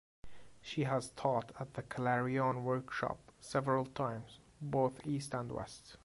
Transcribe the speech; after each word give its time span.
She 0.63 0.85
has 0.85 1.11
taught 1.11 1.51
at 1.59 1.75
the 1.75 1.83
Clarion 1.83 2.63
Workshop 2.63 3.19
several 3.39 3.85
times, 3.85 4.39
both 4.59 5.05
East 5.05 5.35
and 5.35 5.51
West. 5.51 5.97